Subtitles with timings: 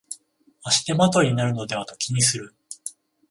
[0.63, 2.55] 足手まといになるのではと気にする